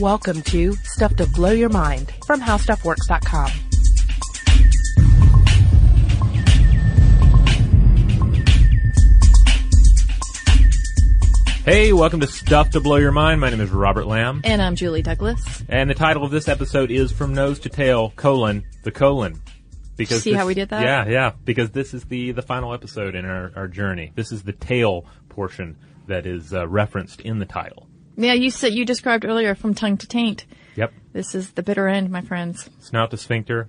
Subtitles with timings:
[0.00, 3.50] Welcome to Stuff to Blow Your Mind from HowStuffWorks.com.
[11.64, 13.40] Hey, welcome to Stuff to Blow Your Mind.
[13.42, 14.40] My name is Robert Lamb.
[14.44, 15.62] And I'm Julie Douglas.
[15.68, 19.42] And the title of this episode is From Nose to Tail, colon, the colon.
[19.96, 20.82] Because See this, how we did that?
[20.82, 21.32] Yeah, yeah.
[21.44, 24.10] Because this is the, the final episode in our, our journey.
[24.14, 25.76] This is the tail portion
[26.06, 27.88] that is uh, referenced in the title.
[28.16, 30.46] Yeah, you said you described earlier from tongue to taint.
[30.76, 30.92] Yep.
[31.12, 32.68] This is the bitter end, my friends.
[32.80, 33.68] Snout to sphincter.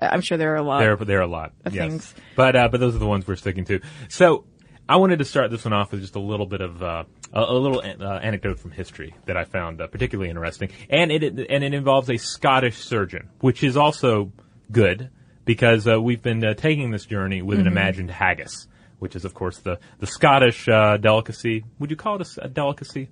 [0.00, 0.80] I'm sure there are a lot.
[0.80, 1.82] There, there are a lot of yes.
[1.82, 2.14] things.
[2.36, 3.80] But uh, but those are the ones we're sticking to.
[4.08, 4.44] So
[4.88, 7.40] I wanted to start this one off with just a little bit of uh, a,
[7.40, 11.62] a, little uh, anecdote from history that I found uh, particularly interesting, and it, and
[11.62, 14.32] it involves a Scottish surgeon, which is also
[14.72, 15.10] good
[15.44, 17.68] because uh, we've been uh, taking this journey with mm-hmm.
[17.68, 18.66] an imagined haggis,
[18.98, 21.64] which is of course the the Scottish uh, delicacy.
[21.78, 23.10] Would you call it a, a, delicacy,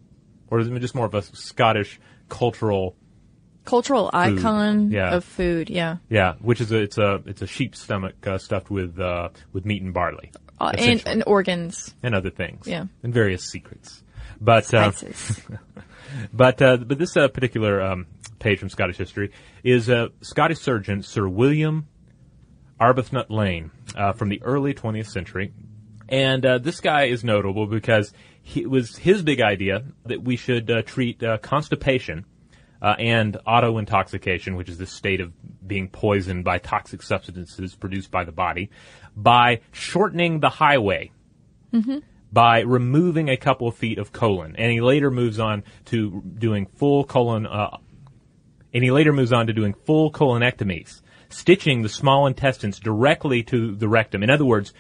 [0.50, 2.96] or is it just more of a Scottish cultural?
[3.64, 5.14] Cultural icon yeah.
[5.14, 8.98] of food, yeah, yeah, which is a, it's a it's a sheep's stomach stuffed with
[9.52, 12.66] with meat and barley uh, and, and, organs and other things.
[12.66, 14.02] Yeah, and various secrets.
[14.40, 14.92] But uh,
[16.32, 18.06] but uh, but this uh, particular um,
[18.38, 19.32] page from Scottish history
[19.62, 21.88] is a Scottish surgeon Sir William
[22.80, 25.52] Arbuthnot Lane uh, from the early 20th century,
[26.08, 30.36] and uh, this guy is notable because he, it was his big idea that we
[30.36, 32.24] should treat constipation.
[32.80, 35.32] Uh, and auto intoxication, which is the state of
[35.66, 38.70] being poisoned by toxic substances produced by the body,
[39.16, 41.10] by shortening the highway.
[41.72, 41.98] Mm-hmm.
[42.30, 46.66] By removing a couple of feet of colon, and he later moves on to doing
[46.66, 47.78] full colon, uh,
[48.74, 53.74] and he later moves on to doing full colonectomies, stitching the small intestines directly to
[53.74, 54.22] the rectum.
[54.22, 54.74] In other words,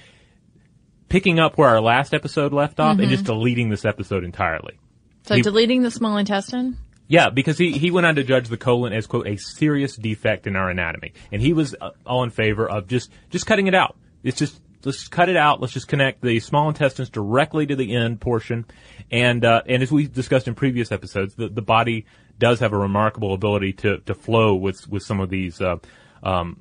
[1.08, 3.02] picking up where our last episode left off mm-hmm.
[3.02, 4.78] and just deleting this episode entirely.
[5.24, 6.78] So he, deleting the small intestine?
[7.06, 10.46] Yeah, because he, he went on to judge the colon as quote a serious defect
[10.46, 13.74] in our anatomy, and he was uh, all in favor of just just cutting it
[13.74, 13.96] out.
[14.22, 15.60] It's just let's cut it out.
[15.60, 18.66] Let's just connect the small intestines directly to the end portion,
[19.10, 22.04] and uh, and as we discussed in previous episodes, the the body
[22.38, 25.60] does have a remarkable ability to to flow with with some of these.
[25.60, 25.76] Uh,
[26.22, 26.60] um,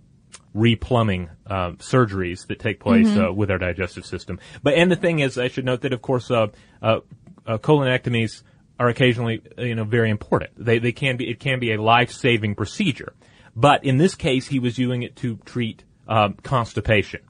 [0.55, 3.25] replumbing uh, surgeries that take place mm-hmm.
[3.25, 4.39] uh, with our digestive system.
[4.63, 6.47] But and the thing is, I should note that of course, uh,
[6.81, 6.99] uh,
[7.45, 8.43] uh colonectomies
[8.79, 10.51] are occasionally you know very important.
[10.57, 13.13] They they can be it can be a life saving procedure.
[13.55, 17.21] But in this case, he was doing it to treat um, constipation.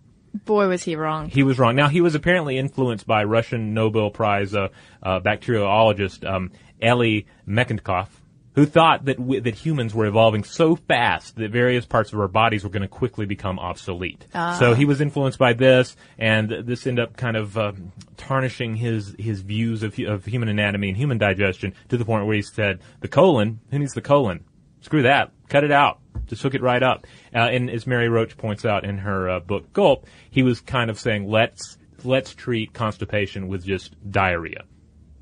[0.45, 1.29] Boy, was he wrong.
[1.29, 1.75] He was wrong.
[1.75, 4.67] Now, he was apparently influenced by Russian Nobel Prize uh,
[5.01, 8.09] bacteriologist um, Metchnikoff,
[8.57, 12.27] who thought that w- that humans were evolving so fast that various parts of our
[12.27, 14.25] bodies were going to quickly become obsolete.
[14.57, 19.15] So he was influenced by this, and this ended up kind of um, tarnishing his
[19.19, 22.79] his views of of human anatomy and human digestion to the point where he said,
[23.01, 24.43] "The colon, who needs the colon?
[24.81, 27.05] Screw that, cut it out." Just hook it right up.
[27.33, 30.89] Uh, and as Mary Roach points out in her uh, book Gulp, he was kind
[30.89, 34.63] of saying, "Let's let's treat constipation with just diarrhea."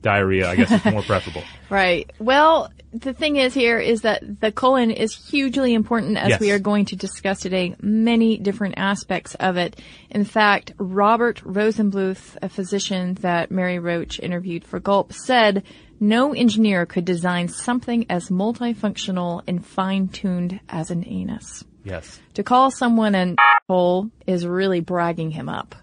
[0.06, 1.44] Diarrhea, I guess, is more preferable.
[1.68, 2.12] Right.
[2.20, 6.40] Well, the thing is here is that the colon is hugely important as Yes.
[6.40, 9.76] we are going to discuss today many different aspects of it.
[10.12, 15.64] In fact, Robert Rosenbluth, a physician that Mary Roach interviewed for Gulp, said
[16.00, 21.64] no engineer could design something as multifunctional and fine-tuned as an anus.
[21.84, 22.20] Yes.
[22.36, 23.38] To call someone an
[23.68, 25.74] hole is really bragging him up.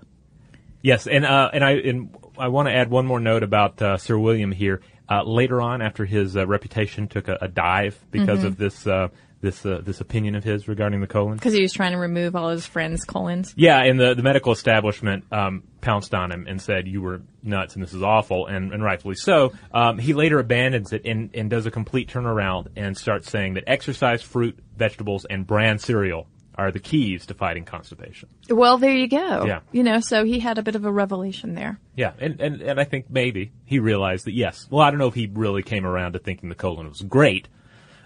[0.80, 3.96] Yes, and uh, and I and I want to add one more note about uh,
[3.96, 4.80] Sir William here.
[5.10, 9.08] Uh, later on, after his uh, reputation took a, a dive because of this uh,
[9.42, 11.34] this uh, this opinion of his regarding the colon.
[11.34, 13.52] Because he was trying to remove all his friends' colons.
[13.56, 17.74] Yeah, and the the medical establishment um, pounced on him and said you were nuts
[17.74, 19.52] and this is awful, and, and rightfully so.
[19.74, 23.64] Um, he later abandons it and, and does a complete turnaround and starts saying that
[23.66, 28.28] exercise, fruit, vegetables, and bran cereal are the keys to fighting constipation.
[28.50, 29.44] Well, there you go.
[29.46, 29.60] Yeah.
[29.72, 31.78] You know, so he had a bit of a revelation there.
[31.96, 34.66] Yeah, and, and, and I think maybe he realized that yes.
[34.70, 37.48] Well, I don't know if he really came around to thinking the colon was great,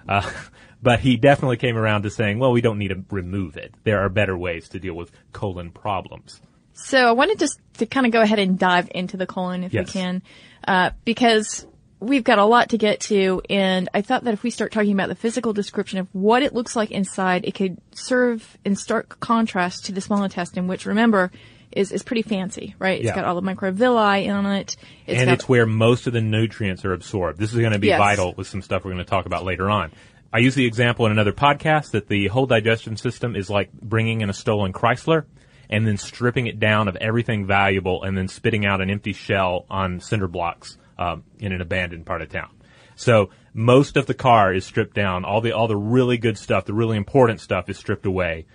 [0.08, 0.28] uh,
[0.82, 3.74] but he definitely came around to saying, well, we don't need to remove it.
[3.84, 6.40] There are better ways to deal with colon problems.
[6.72, 9.72] So I wanted just to kind of go ahead and dive into the colon if
[9.72, 9.86] Yes.
[9.88, 10.22] we can,
[10.68, 11.66] uh, because
[12.00, 14.92] we've got a lot to get to, and I thought that if we start talking
[14.92, 19.18] about the physical description of what it looks like inside, it could serve in stark
[19.20, 21.30] contrast to the small intestine, which remember
[21.72, 22.98] is is pretty fancy, right?
[23.00, 23.14] It's Yeah.
[23.16, 24.76] got all the microvilli on it.
[25.06, 27.38] It's and it's where most of the nutrients are absorbed.
[27.38, 27.98] This is going to be Yes.
[27.98, 29.90] vital with some stuff we're going to talk about later on.
[30.32, 34.20] I use the example in another podcast that the whole digestion system is like bringing
[34.20, 35.24] in a stolen Chrysler
[35.68, 39.66] and then stripping it down of everything valuable and then spitting out an empty shell
[39.70, 42.50] on cinder blocks um, in an abandoned part of town.
[42.94, 45.24] So most of the car is stripped down.
[45.24, 48.46] All the all the really good stuff, the really important stuff, is stripped away.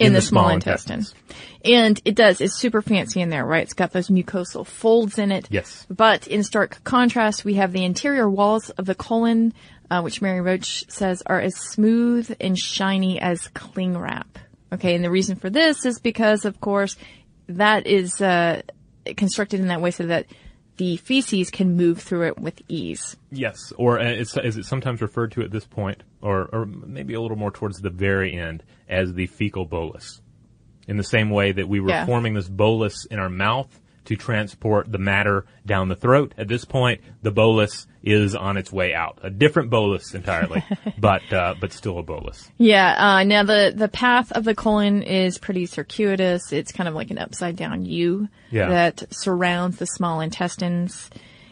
[0.00, 1.00] in, in the, the small, small intestine.
[1.00, 1.22] intestines.
[1.64, 2.40] And it does.
[2.40, 3.62] It's super fancy in there, right?
[3.62, 5.46] It's got those mucosal folds in it.
[5.50, 5.86] Yes.
[5.90, 9.52] But in stark contrast, we have the interior walls of the colon,
[9.90, 14.38] uh, which Mary Roach says are as smooth and shiny as cling wrap.
[14.72, 14.94] Okay.
[14.94, 16.96] And the reason for this is because, of course,
[17.48, 18.62] that is, uh,
[19.16, 20.26] constructed in that way so that
[20.80, 23.14] the feces can move through it with ease.
[23.30, 27.12] Yes, or uh, it's, is it sometimes referred to at this point, or, or maybe
[27.12, 30.22] a little more towards the very end, as the fecal bolus.
[30.88, 32.06] In the same way that we were Yeah.
[32.06, 33.68] forming this bolus in our mouth
[34.06, 38.72] to transport the matter down the throat, at this point, the bolus is on its
[38.72, 39.18] way out.
[39.22, 40.64] A different bolus entirely,
[40.98, 42.50] but uh, but still a bolus.
[42.56, 42.94] Yeah.
[42.96, 46.52] Uh, now the the path of the colon is pretty circuitous.
[46.52, 48.68] It's kind of like an upside down U Yeah.
[48.70, 51.10] that surrounds the small intestines,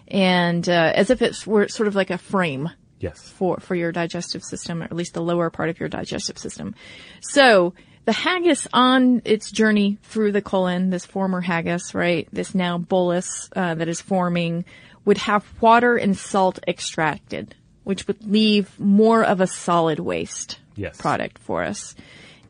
[0.08, 2.70] and uh, as if it were sort of like a frame
[3.00, 3.20] Yes.
[3.20, 6.74] for for your digestive system, or at least the lower part of your digestive system.
[7.20, 7.74] So
[8.08, 13.50] the haggis on its journey through the colon, this former haggis, right, this now bolus
[13.55, 14.64] uh, that is forming,
[15.05, 20.96] would have water and salt extracted, which would leave more of a solid waste Yes.
[20.96, 21.94] product for us.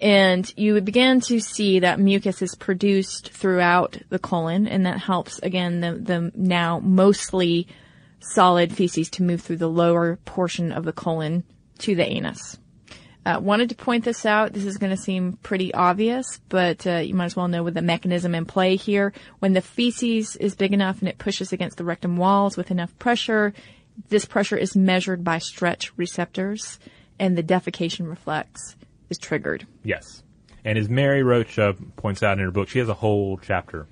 [0.01, 5.01] And you would begin to see that mucus is produced throughout the colon, and that
[5.01, 7.67] helps again the, the now mostly
[8.21, 11.43] solid feces to move through the lower portion of the colon
[11.79, 12.59] to the anus.
[13.29, 14.55] Uh, wanted to point this out.
[14.55, 17.75] This is going to seem pretty obvious, but uh, you might as well know with
[17.75, 19.13] the mechanism in play here.
[19.41, 22.99] When the feces is big enough and it pushes against the rectum walls with enough
[22.99, 23.53] pressure,
[24.09, 26.79] this pressure is measured by stretch receptors,
[27.19, 28.77] and the defecation reflex
[29.11, 29.67] is triggered.
[29.85, 30.23] Yes.
[30.65, 33.87] And as Mary Roach uh, points out in her book, she has a whole chapter.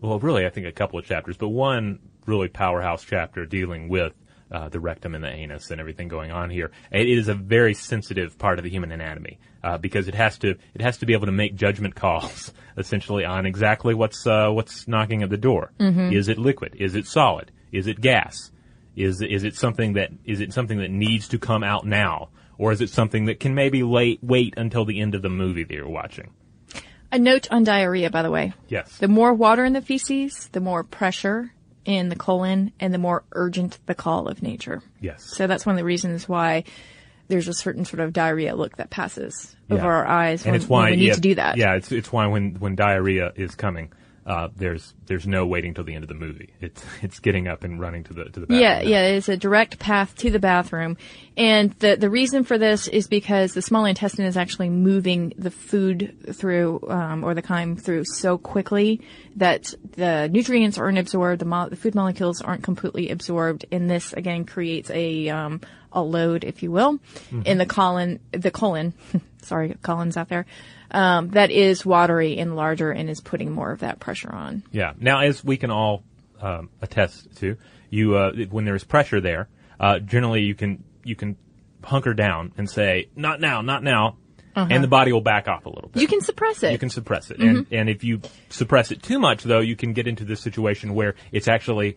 [0.00, 4.12] Well, really, I think a couple of chapters, but one really powerhouse chapter dealing with
[4.50, 6.70] uh, the rectum and the anus and everything going on here.
[6.90, 10.56] It is a very sensitive part of the human anatomy uh, because it has to
[10.74, 14.88] it has to be able to make judgment calls essentially on exactly what's uh, what's
[14.88, 15.72] knocking at the door.
[16.12, 16.76] Is it liquid?
[16.78, 17.50] Is it solid?
[17.72, 18.50] Is it gas?
[18.96, 22.72] Is is it something that is it something that needs to come out now, or
[22.72, 25.72] is it something that can maybe late, wait until the end of the movie that
[25.74, 26.32] you're watching?
[27.10, 28.52] A note on diarrhea, by the way.
[28.68, 28.98] Yes.
[28.98, 31.52] The more water in the feces, the more pressure
[31.84, 34.82] in the colon, and the more urgent the call of nature.
[35.00, 35.22] Yes.
[35.24, 36.64] So that's one of the reasons why
[37.28, 39.76] there's a certain sort of diarrhea look that passes Yeah.
[39.76, 41.56] over our eyes and when, it's why when we need yeah, to do that.
[41.56, 43.92] Yeah, it's it's why when when diarrhea is coming,
[44.28, 46.50] uh, there's there's no waiting till the end of the movie.
[46.60, 48.60] It's it's getting up and running to the to the bathroom.
[48.60, 50.98] Yeah, yeah, it's a direct path to the bathroom.
[51.38, 55.52] And the, the reason for this is because the small intestine is actually moving the
[55.52, 59.00] food through, um, or the chyme through so quickly
[59.36, 64.12] that the nutrients aren't absorbed, the, mo- the food molecules aren't completely absorbed, and this
[64.14, 65.60] again creates a, um,
[65.92, 66.98] a load, if you will,
[67.44, 68.92] in the colon, the colon,
[69.42, 70.44] sorry, colons out there,
[70.90, 74.62] um, that is watery and larger and is putting more of that pressure on.
[74.72, 74.92] Yeah.
[74.98, 76.02] Now, as we can all
[76.40, 77.56] um, attest to,
[77.90, 79.48] you uh, when there is pressure there,
[79.80, 81.36] uh, generally you can you can
[81.82, 84.16] hunker down and say, "Not now, not now,"
[84.54, 85.96] and the body will back off a little bit.
[85.96, 86.00] Uh-huh.
[86.00, 86.72] You can suppress it.
[86.72, 89.92] You can suppress it, and and if you suppress it too much, though, you can
[89.92, 91.96] get into this situation where it's actually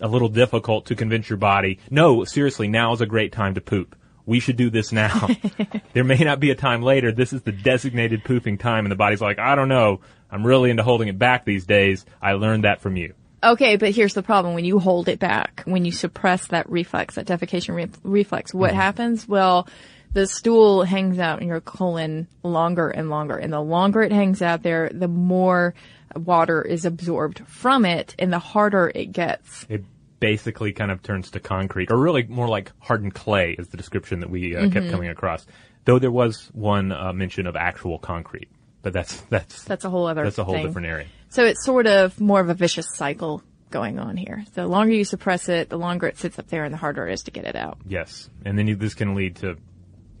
[0.00, 1.78] a little difficult to convince your body.
[1.90, 3.96] No, seriously, now is a great time to poop.
[4.26, 5.28] We should do this now.
[5.92, 7.12] there may not be a time later.
[7.12, 10.00] This is the designated pooping time, and the body's like, I don't know.
[10.30, 12.04] I'm really into holding it back these days.
[12.22, 13.14] I learned that from you.
[13.42, 14.54] Okay, but here's the problem.
[14.54, 18.70] When you hold it back, when you suppress that reflex, that defecation re- reflex, what
[18.70, 18.80] mm-hmm.
[18.80, 19.26] happens?
[19.26, 19.66] Well,
[20.12, 23.36] the stool hangs out in your colon longer and longer.
[23.36, 25.74] And the longer it hangs out there, the more
[26.14, 29.66] water is absorbed from it and the harder it gets.
[29.68, 29.84] It
[30.20, 34.20] basically kind of turns to concrete, or really more like hardened clay is the description
[34.20, 35.46] that we uh, kept coming across.
[35.86, 38.50] Though there was one uh, mention of actual concrete,
[38.82, 40.66] but that's that's That's a whole other that's a whole thing.
[40.66, 41.06] different area.
[41.30, 44.44] So it's sort of more of a vicious cycle going on here.
[44.54, 47.14] The longer you suppress it, the longer it sits up there and the harder it
[47.14, 47.78] is to get it out.
[47.86, 49.56] Yes, and then you, this can lead to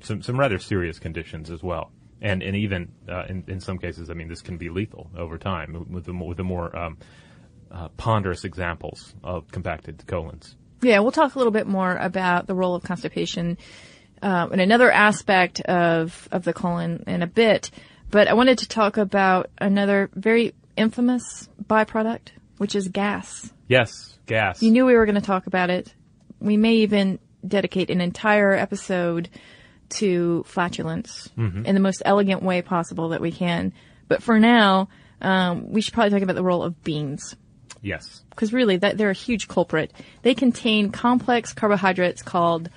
[0.00, 1.90] some some rather serious conditions as well,
[2.22, 5.36] and and even uh, in in some cases, I mean, this can be lethal over
[5.36, 6.96] time with the, with the more um,
[7.70, 10.56] uh, ponderous examples of compacted colons.
[10.82, 13.58] Yeah, we'll talk a little bit more about the role of constipation
[14.22, 17.70] um, and another aspect of of the colon in a bit.
[18.10, 23.52] But I wanted to talk about another very infamous byproduct, which is gas.
[23.68, 24.62] Yes, gas.
[24.62, 25.94] You knew we were going to talk about it.
[26.40, 29.28] We may even dedicate an entire episode
[29.90, 33.72] to flatulence in the most elegant way possible that we can.
[34.08, 34.88] But for now,
[35.20, 37.36] um, we should probably talk about the role of beans
[37.82, 39.92] yes, because really that they're a huge culprit.
[40.22, 42.70] They contain complex carbohydrates called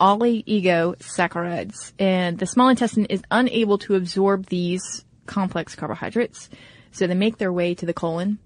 [0.00, 6.48] oligosaccharides, and the small intestine is unable to absorb these complex carbohydrates,
[6.92, 8.38] so they make their way to the colon,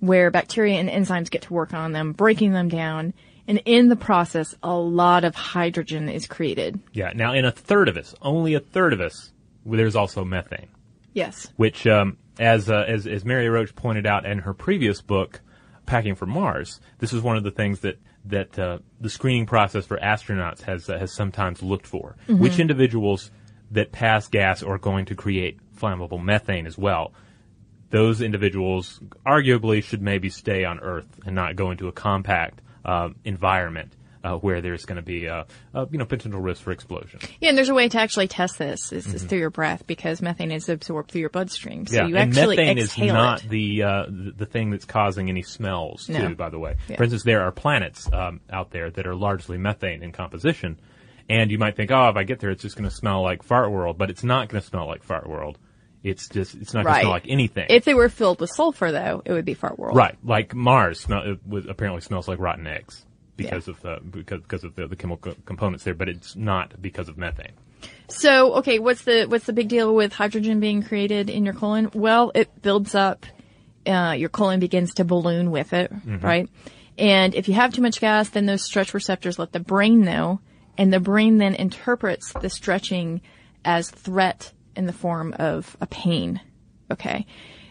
[0.00, 3.14] where bacteria and enzymes get to work on them, breaking them down,
[3.46, 6.78] and in the process, a lot of hydrogen is created.
[6.92, 7.12] yeah.
[7.14, 9.32] Now, in a third of us, only a third of us,
[9.64, 10.68] there's also methane.
[11.14, 11.48] Yes.
[11.56, 15.40] which, um, as, uh, as as Mary Roach pointed out in her previous book,
[15.86, 19.86] "Packing for Mars," this is one of the things that that uh, the screening process
[19.86, 22.16] for astronauts has uh, has sometimes looked for.
[22.26, 23.30] Which individuals
[23.70, 27.12] that pass gas are going to create flammable methane as well.
[27.90, 33.10] Those individuals arguably should maybe stay on Earth and not go into a compact uh,
[33.24, 33.94] environment
[34.28, 37.20] uh, where there's going to be a, a you know potential risk for explosion.
[37.40, 38.92] Yeah, and there's a way to actually test this.
[38.92, 41.86] Is, is through your breath because methane is absorbed through your bloodstream.
[41.86, 43.50] So you and actually methane is not it.
[43.50, 46.28] the, uh, the thing that's causing any smells No.
[46.28, 46.34] too.
[46.34, 46.96] By the way, Yeah.
[46.96, 50.78] for instance, there are planets um, out there that are largely methane in composition,
[51.28, 53.42] and you might think, oh, if I get there, it's just going to smell like
[53.42, 55.58] fart world, but it's not going to smell like fart world.
[56.04, 57.00] It's just it's not going to Right.
[57.02, 57.66] smell like anything.
[57.70, 59.96] If they were filled with sulfur, though, it would be fart world.
[59.96, 63.04] right, like Mars smell, it apparently smells like rotten eggs
[63.38, 67.08] because of the because because of the, the chemical components there, but it's not because
[67.08, 67.52] of methane.
[68.08, 71.90] So, okay, what's the what's the big deal with hydrogen being created in your colon?
[71.94, 73.24] Well, it builds up.
[73.86, 75.90] Uh, your colon begins to balloon with it,
[76.20, 76.48] right?
[76.98, 80.40] And if you have too much gas, then those stretch receptors let the brain know,
[80.76, 83.22] and the brain then interprets the stretching
[83.64, 86.40] as threat in the form of a pain.
[86.90, 87.24] Okay,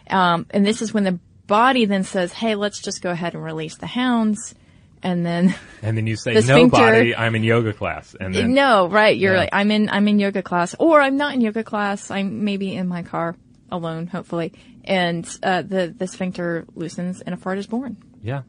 [0.08, 3.44] um, and this is when the body then says, "Hey, let's just go ahead and
[3.44, 4.54] release the hounds,"
[5.02, 8.54] and then And then you say, The "No, body, I'm in yoga class," and then
[8.54, 9.16] no, right.
[9.16, 9.40] You're Yeah.
[9.40, 12.10] like, I'm in, I'm in yoga class, or I'm not in yoga class.
[12.10, 13.36] I'm maybe in my car
[13.70, 14.52] alone, hopefully,
[14.84, 17.96] and uh, the the sphincter loosens and a fart is born.
[18.22, 18.42] Yeah.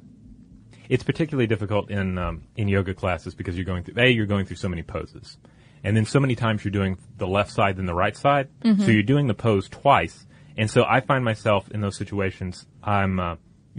[0.87, 4.45] It's particularly difficult in um, in yoga classes because you're going through a you're going
[4.45, 5.37] through so many poses,
[5.83, 8.83] and then so many times you're doing the left side then the right side, Mm-hmm.
[8.83, 10.25] so you're doing the pose twice,
[10.57, 12.65] and so I find myself in those situations.
[12.83, 13.35] I'm uh,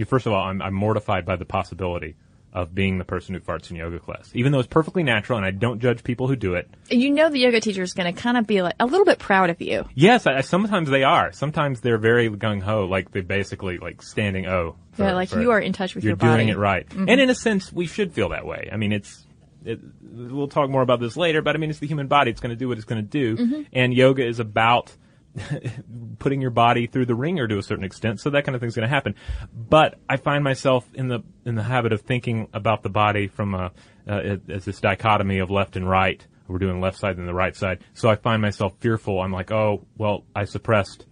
[0.06, 2.14] first of all I'm, I'm mortified by the possibility
[2.52, 5.46] of being the person who farts in yoga class, even though it's perfectly natural and
[5.46, 6.68] I don't judge people who do it.
[6.90, 9.18] You know the yoga teacher is going to kind of be like a little bit
[9.18, 9.84] proud of you.
[9.94, 11.32] Yes, I, sometimes they are.
[11.32, 14.74] Sometimes they're very gung ho, like they're basically like standing O.
[14.92, 16.26] for- Yeah, like for- you are in touch with your body.
[16.26, 16.88] you're your doing it right.
[16.88, 17.08] Mm-hmm.
[17.08, 18.68] And in a sense, we should feel that way.
[18.72, 19.26] I mean, it's.
[19.62, 22.30] It, we'll talk more about this later, but I mean, it's the human body.
[22.30, 23.62] It's going to do what it's going to do, mm-hmm.
[23.74, 24.90] and yoga is about
[26.18, 28.20] putting your body through the ringer to a certain extent.
[28.20, 29.14] So that kind of thing's going to happen.
[29.52, 33.54] But I find myself in the in the habit of thinking about the body from
[33.54, 33.72] a
[34.08, 36.24] uh, as this dichotomy of left and right.
[36.48, 37.84] We're doing left side and the right side.
[37.94, 39.20] So I find myself fearful.
[39.20, 41.06] I'm like, oh, well, I suppressed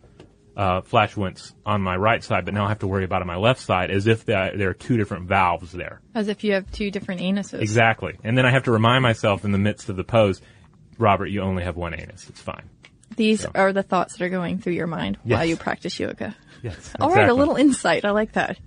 [0.56, 3.28] uh, flatulence on my right side, but now I have to worry about it on
[3.28, 6.00] my left side as if there are two different valves there.
[6.16, 7.60] As if you have two different anuses.
[7.60, 8.18] Exactly.
[8.25, 10.42] And then I have to remind myself in the midst of the pose,
[10.98, 12.28] Robert, you only have one anus.
[12.28, 12.68] It's fine.
[13.18, 13.50] These so.
[13.54, 15.37] are the thoughts that are going through your mind yes.
[15.37, 16.34] while you practice yoga.
[16.62, 16.76] Yes.
[16.76, 17.00] Exactly.
[17.04, 18.04] All right, a little insight.
[18.04, 18.58] I like that.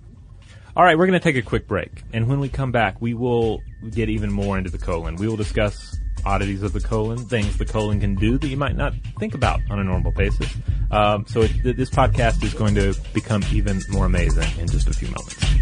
[0.76, 1.90] All right, we're going to take a quick break.
[2.12, 5.16] And when we come back, we will get even more into the colon.
[5.16, 8.76] We will discuss oddities of the colon, things the colon can do that you might
[8.76, 10.48] not think about on a normal basis.
[10.90, 14.92] Um, so it, this podcast is going to become even more amazing in just a
[14.92, 15.61] few moments.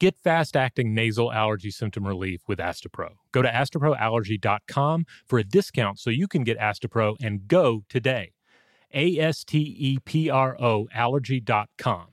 [0.00, 3.14] Get fast acting nasal allergy symptom relief with Astepro.
[3.32, 8.32] Go to asteproallergy.com for a discount so you can get Astepro and go today.
[8.94, 12.06] A S T E P R O allergy.com.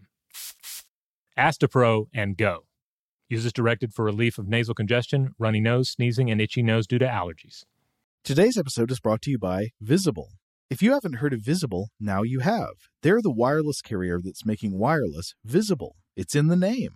[1.38, 2.66] Astepro and go.
[3.30, 7.06] Use directed for relief of nasal congestion, runny nose, sneezing, and itchy nose due to
[7.06, 7.64] allergies.
[8.24, 10.30] Today's episode is brought to you by Visible.
[10.70, 12.90] If you haven't heard of Visible, now you have.
[13.04, 15.96] They're the wireless carrier that's making wireless visible.
[16.16, 16.96] It's in the name.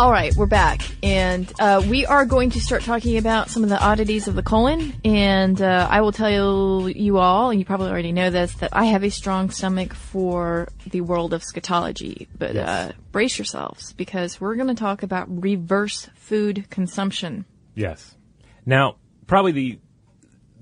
[0.00, 3.68] All right, we're back, and uh, we are going to start talking about some of
[3.68, 4.94] the oddities of the colon.
[5.04, 8.70] And uh, I will tell you, you all, and you probably already know this, that
[8.72, 12.28] I have a strong stomach for the world of scatology.
[12.38, 17.44] But uh, brace yourselves because we're going to talk about reverse food consumption.
[17.74, 18.16] Yes.
[18.64, 19.78] Now, probably the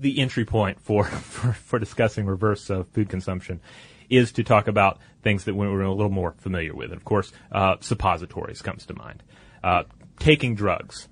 [0.01, 3.61] the entry point for for, for discussing reverse uh, food consumption
[4.09, 6.91] is to talk about things that we're a little more familiar with.
[6.91, 9.23] And of course, uh, suppositories comes to mind.
[9.63, 9.83] Uh,
[10.19, 11.07] taking drugs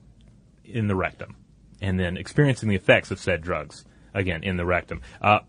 [0.64, 1.36] in the rectum
[1.82, 5.02] and then experiencing the effects of said drugs again in the rectum.
[5.22, 5.40] Uh,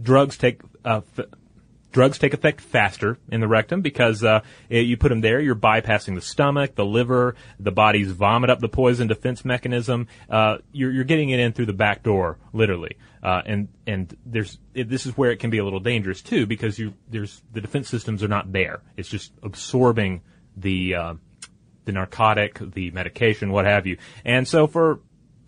[0.00, 1.26] drugs take uh, f-
[1.92, 5.40] drugs take effect faster in the rectum because uh, you put them there.
[5.40, 10.08] You're bypassing the stomach, the liver, the body's vomit up the poison defense mechanism.
[10.28, 12.96] Uh, you're, you're getting it in through the back door, literally.
[13.22, 16.44] Uh, and and there's it, this is where it can be a little dangerous too
[16.46, 18.82] because you there's the defense systems are not there.
[18.96, 20.22] It's just absorbing
[20.56, 21.14] the uh,
[21.84, 23.98] the narcotic, the medication, what have you.
[24.24, 25.00] And so for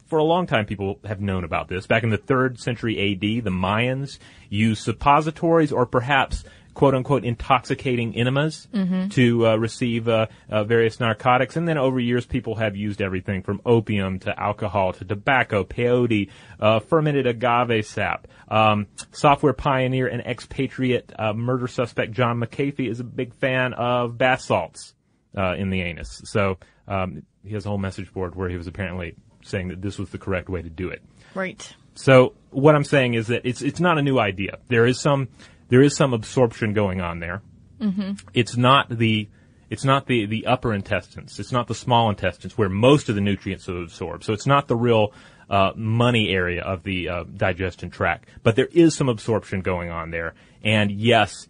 [0.06, 1.86] for a long time, people have known about this.
[1.86, 8.14] Back in the third century AD, the Mayans used suppositories or perhaps quote unquote intoxicating
[8.16, 8.68] enemas
[9.10, 11.56] to uh, receive uh, uh, various narcotics.
[11.56, 16.30] And then over years, people have used everything from opium to alcohol to tobacco, peyote,
[16.60, 18.28] uh, fermented agave sap.
[18.48, 24.18] Um, software pioneer and expatriate uh, murder suspect John McAfee is a big fan of
[24.18, 24.94] bath salts
[25.36, 26.22] uh, in the anus.
[26.24, 29.98] So um, he has a whole message board where he was apparently saying that this
[29.98, 31.02] was the correct way to do it.
[31.34, 31.74] Right.
[31.94, 34.58] So what I'm saying is that it's it's not a new idea.
[34.68, 35.28] There is some
[35.68, 37.42] there is some absorption going on there.
[37.80, 38.12] Mm-hmm.
[38.32, 39.28] It's not the
[39.70, 41.38] it's not the the upper intestines.
[41.40, 44.24] It's not the small intestines where most of the nutrients are absorbed.
[44.24, 45.12] So it's not the real
[45.50, 48.28] uh, money area of the uh, digestion tract.
[48.42, 50.34] But there is some absorption going on there.
[50.62, 51.48] And yes,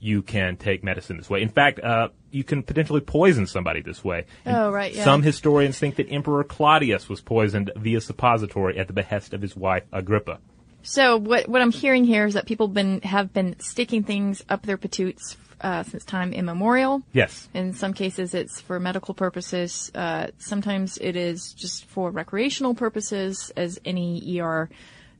[0.00, 1.42] you can take medicine this way.
[1.42, 4.26] In fact, uh, you can potentially poison somebody this way.
[4.44, 5.04] And Oh, right, yeah.
[5.04, 9.56] Some historians think that Emperor Claudius was poisoned via suppository at the behest of his
[9.56, 10.40] wife Agrippa.
[10.84, 14.62] So what what I'm hearing here is that people been have been sticking things up
[14.62, 17.02] their patoots uh, since time immemorial.
[17.12, 17.48] Yes.
[17.54, 19.90] In some cases, it's for medical purposes.
[19.94, 24.68] Uh, sometimes it is just for recreational purposes, as any ER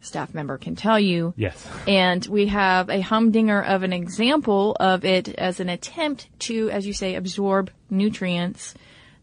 [0.03, 1.33] staff member can tell you.
[1.37, 1.66] Yes.
[1.88, 6.87] And we have a humdinger of an example of it as an attempt to, as
[6.87, 8.74] you say, absorb nutrients.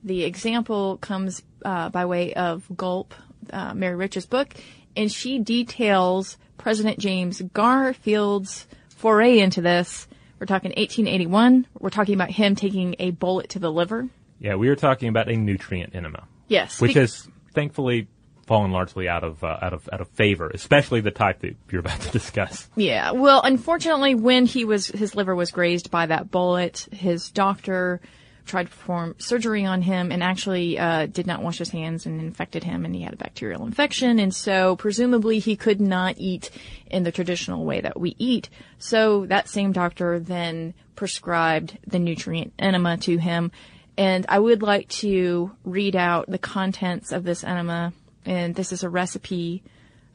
[0.04, 3.14] The example comes uh, by way of Gulp,
[3.54, 4.56] uh, Mary Roach's book,
[4.96, 10.08] and she details President James Garfield's foray into this.
[10.40, 11.68] We're talking 1881.
[11.80, 14.08] We're talking about him taking a bullet to the liver.
[14.40, 16.82] Yeah, we are talking about a nutrient enema, Yes.
[16.82, 18.08] which has thankfully
[18.48, 21.80] fallen largely out of uh, out of out of favor, especially the type that you're
[21.80, 22.68] about to discuss.
[22.76, 23.12] Yeah.
[23.12, 28.02] Well, unfortunately, when he was his liver was grazed by that bullet, his doctor
[28.46, 32.20] tried to perform surgery on him and actually uh, did not wash his hands and
[32.20, 36.50] infected him, and he had a bacterial infection, and so presumably he could not eat
[36.88, 38.50] in the traditional way that we eat.
[38.80, 43.52] So that same doctor then prescribed the nutrient enema to him.
[43.98, 47.94] And I would like to read out the contents of this enema,
[48.26, 49.64] and this is a recipe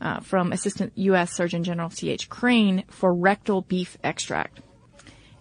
[0.00, 1.32] uh, from Assistant U.S.
[1.32, 2.28] Surgeon General C.H.
[2.28, 4.60] Crane for rectal beef extract.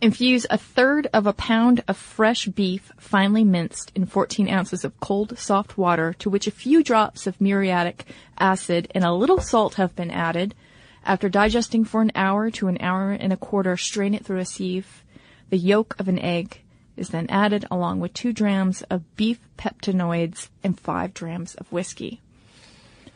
[0.06, 5.00] Infuse a third of a pound of fresh beef finely minced in 14 ounces of
[5.00, 8.06] cold, soft water to which a few drops of muriatic
[8.38, 10.54] acid and a little salt have been added.
[11.04, 14.46] After digesting for an hour to an hour and a quarter, strain it through a
[14.46, 15.04] sieve.
[15.50, 16.62] The yolk of an egg
[16.96, 22.22] is then added along with two drams of beef peptonoids and five drams of whiskey.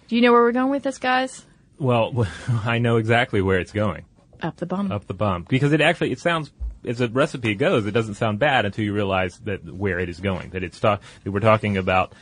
[0.08, 1.46] Do you know where we're going with this, guys?
[1.78, 2.26] Well,
[2.66, 4.06] I know exactly where it's going.
[4.42, 4.92] Up the bum.
[4.92, 5.46] Up the bum.
[5.48, 6.52] Because it actually, it sounds,
[6.86, 10.20] as a recipe goes, it doesn't sound bad until you realize that where it is
[10.20, 10.52] going.
[10.52, 12.14] That it's talk, that we're talking about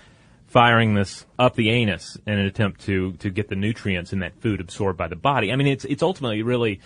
[0.48, 4.40] firing this up the anus in an attempt to, to get the nutrients in that
[4.42, 5.52] food absorbed by the body.
[5.52, 6.80] I mean, it's, it's ultimately really,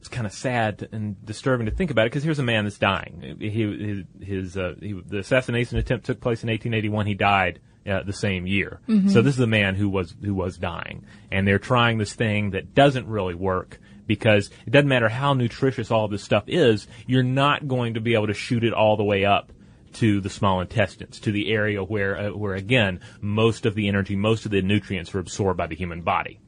[0.00, 2.78] it's kind of sad and disturbing to think about it because here's a man that's
[2.78, 3.36] dying.
[3.38, 7.06] He, his, his uh, he, the assassination attempt took place in 1881.
[7.06, 8.80] He died uh, the same year.
[9.10, 12.50] So this is a man who was who was dying, and they're trying this thing
[12.50, 17.22] that doesn't really work because it doesn't matter how nutritious all this stuff is, you're
[17.22, 19.52] not going to be able to shoot it all the way up
[19.92, 24.16] to the small intestines, to the area where uh, where again most of the energy,
[24.16, 26.40] most of the nutrients are absorbed by the human body.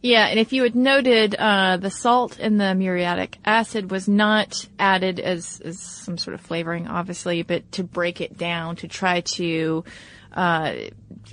[0.00, 4.66] Yeah, and if you had noted, uh, the salt and the muriatic acid was not
[4.78, 9.20] added as, as some sort of flavoring, obviously, but to break it down, to try
[9.20, 9.84] to,
[10.36, 10.74] uh,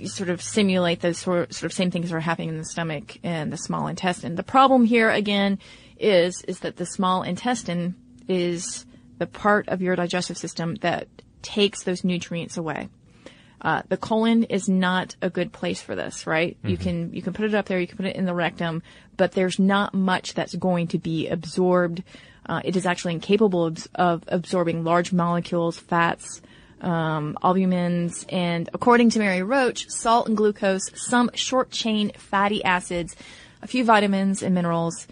[0.04, 3.18] sort of simulate those sort, sort of same things that are happening in the stomach
[3.22, 4.34] and the small intestine.
[4.34, 5.58] The problem here, again,
[5.98, 7.94] is, is that the small intestine
[8.26, 8.86] is
[9.18, 11.06] the part of your digestive system that
[11.42, 12.88] takes those nutrients away.
[13.60, 16.56] Uh, the colon is not a good place for this, right?
[16.64, 18.82] You can you can put it up there, you can put it in the rectum,
[19.16, 22.02] but there's not much that's going to be absorbed.
[22.44, 26.42] Uh, it is actually incapable of, of absorbing large molecules, fats,
[26.84, 33.16] um, albumins, and according to Mary Roach, salt and glucose, some short chain fatty acids,
[33.62, 35.06] a few vitamins and minerals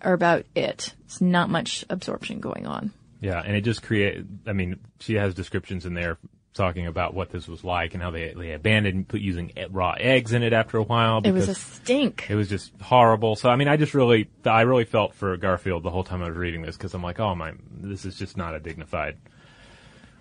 [0.00, 0.94] are about it.
[1.04, 2.92] It's not much absorption going on.
[3.20, 4.24] Yeah, and it just create.
[4.46, 6.18] I mean, she has descriptions in there
[6.54, 10.32] talking about what this was like and how they they abandoned put using raw eggs
[10.32, 11.20] in it after a while.
[11.24, 12.26] It was a stink.
[12.28, 13.36] It was just horrible.
[13.36, 16.28] So I mean, I just really, I really felt for Garfield the whole time I
[16.28, 19.16] was reading this because I'm like, oh my, this is just not a dignified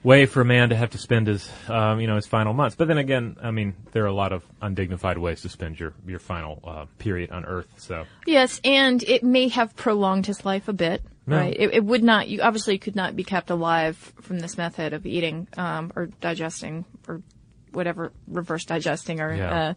[0.06, 2.76] way for a man to have to spend his, um, you know, his final months.
[2.76, 5.94] But then again, I mean, there are a lot of undignified ways to spend your
[6.08, 7.68] your final uh, period on Earth.
[7.78, 11.38] So Yes, and it may have prolonged his life a bit, No.
[11.38, 11.56] right?
[11.58, 12.30] It, it would not.
[12.30, 16.86] You obviously could not be kept alive from this method of eating um, or digesting
[17.08, 17.22] or
[17.74, 19.34] whatever reverse digesting or.
[19.36, 19.54] Yeah.
[19.54, 19.74] Uh,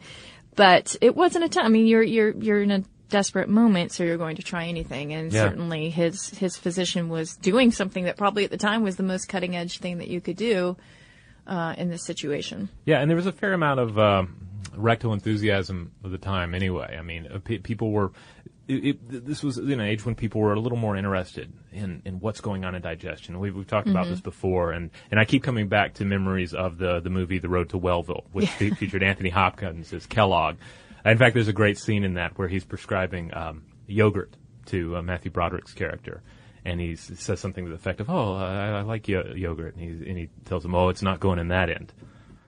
[0.55, 1.67] but it wasn't a time.
[1.67, 5.12] I mean, you're you're you're in a desperate moment, so you're going to try anything.
[5.12, 5.49] And Yeah.
[5.49, 9.29] certainly, his his physician was doing something that probably at the time was the most
[9.29, 10.77] cutting edge thing that you could do
[11.47, 12.68] uh, in this situation.
[12.85, 14.37] Yeah, and there was a fair amount of um,
[14.77, 16.55] rectal enthusiasm of the time.
[16.55, 18.12] Anyway, I mean, uh, pe- people were.
[18.66, 22.03] It, it, this was in an age when people were a little more interested in,
[22.05, 23.40] in what's going on in digestion.
[23.40, 26.77] We've, we've talked about this before, and, and I keep coming back to memories of
[26.77, 30.57] the, the movie The Road to Wellville, which fe- featured Anthony Hopkins as Kellogg.
[31.11, 34.35] In fact, there's a great scene in that where he's prescribing um, yogurt
[34.66, 36.23] to uh, Matthew Broderick's character.
[36.64, 39.83] And he says something to the effect of, "Oh, I, I like yo- yogurt," and
[39.83, 41.92] he and he tells him, "Oh, it's not going in that end."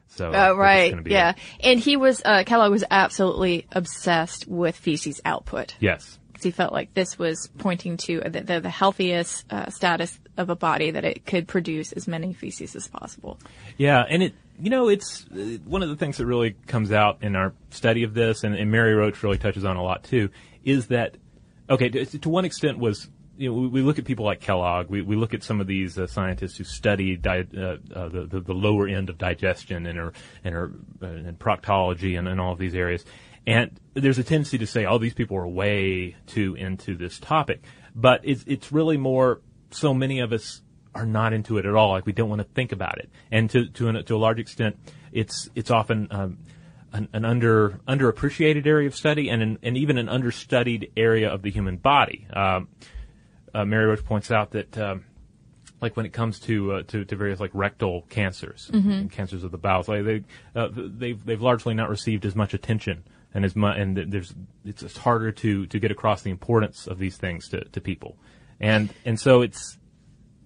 [0.09, 0.95] So, uh, right.
[1.07, 1.35] Yeah.
[1.61, 5.75] And he was, uh, Kellogg was absolutely obsessed with feces output.
[5.79, 10.51] Yes, he felt like this was pointing to the, the, the healthiest uh, status of
[10.51, 13.39] a body that it could produce as many feces as possible.
[13.79, 17.23] Yeah, and it, you know, it's uh, one of the things that really comes out
[17.23, 20.31] in our study of this, and, and Mary Roach really touches on a lot too,
[20.65, 21.17] is that,
[21.69, 24.89] okay, to, to one extent was, you know, we, we look at people like Kellogg,
[24.91, 28.27] we, we look at some of these uh, scientists who study di- uh, uh, the,
[28.31, 30.13] the, the lower end of digestion and, are,
[30.45, 33.05] and, are, uh, and proctology and, and all of these areas.
[33.47, 37.63] And there's a tendency to say, oh, these people are way too into this topic.
[37.95, 39.41] But it's, it's really more,
[39.73, 40.63] so many of us
[40.95, 41.91] are not into it at all.
[41.91, 43.11] Like we don't want to think about it.
[43.31, 44.79] And to, to, an, to a large extent,
[45.13, 46.39] it's, it's often, um,
[46.93, 51.43] an, an under, underappreciated area of study and an, and even an understudied area of
[51.43, 52.27] the human body.
[52.33, 52.69] Um,
[53.55, 55.05] uh, Mary Roach points out that, um,
[55.81, 59.51] like when it comes to uh, to, to various like rectal cancers and cancers of
[59.51, 60.25] the bowels, like they
[60.55, 64.97] uh, they've they've largely not received as much attention and as much and there's it's
[64.99, 68.19] harder to to get across the importance of these things to, to people,
[68.61, 69.79] and and so it's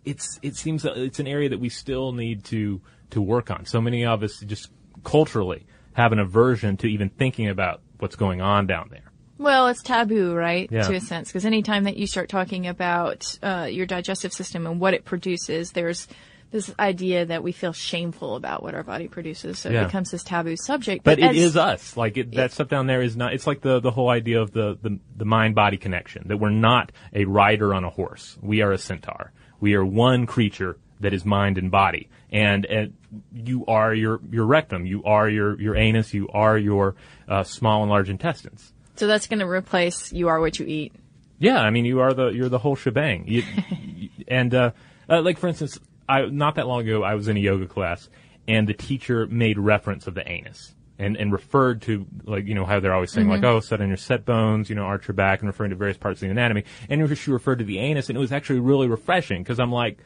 [0.05, 3.67] it's it seems that it's an area that we still need to to work on.
[3.67, 4.71] So many of us just
[5.05, 9.11] culturally have an aversion to even thinking about what's going on down there.
[9.39, 10.69] Well, it's taboo, right?
[10.71, 10.83] Yeah.
[10.83, 14.81] To a sense, because anytime that you start talking about uh, your digestive system and
[14.81, 16.07] what it produces, there's
[16.53, 19.83] this idea that we feel shameful about what our body produces, so Yeah.
[19.83, 21.03] it becomes this taboo subject.
[21.03, 21.97] But it as- is us.
[21.97, 23.35] Like it, that stuff down there is not.
[23.35, 26.29] It's like the the whole idea of the the, the mind body connection.
[26.29, 28.39] That we're not a rider on a horse.
[28.41, 29.33] We are a centaur.
[29.65, 32.11] We are one creature that is mind and body.
[32.31, 32.93] And, and
[33.33, 34.85] you are your your rectum.
[34.85, 36.13] You are your your anus.
[36.13, 36.97] You are your
[37.27, 38.75] uh, small and large intestines.
[38.97, 40.93] So that's going to replace "you are what you eat."
[41.39, 43.25] Yeah, I mean, you are the you're the whole shebang.
[43.27, 43.43] You,
[43.81, 44.73] you- and uh,
[45.09, 48.11] uh, like for instance, I not that long ago, I was in a yoga class,
[48.47, 52.65] and the teacher made reference of the anus and and referred to like you know
[52.65, 53.57] how they're always saying like mm-hmm.
[53.57, 55.97] oh set on your set bones, you know arch your back, and referring to various
[55.97, 56.65] parts of the anatomy.
[56.89, 59.99] And she referred to the anus, and it was actually really refreshing because I'm like.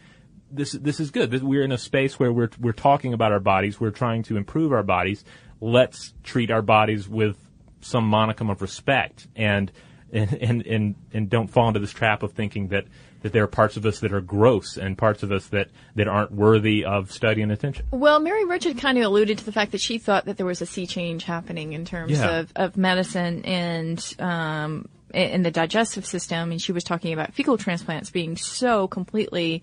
[0.51, 1.31] This this is good.
[1.31, 3.79] This- We're in a space where we're we're talking about our bodies.
[3.79, 5.23] We're trying to improve our bodies.
[5.61, 7.37] Let's treat our bodies with
[7.83, 9.71] some monicum of respect and
[10.13, 12.87] and, and, and, and don't fall into this trap of thinking that,
[13.23, 16.07] that there are parts of us that are gross and parts of us that, that
[16.07, 17.85] aren't worthy of study and attention.
[17.91, 20.63] Well, Mary Richard kind of alluded to the fact that she thought that there was
[20.63, 22.39] a sea change happening in terms Yeah.
[22.41, 27.35] of, of medicine and um, in in the digestive system, and she was talking about
[27.35, 29.63] fecal transplants being so completely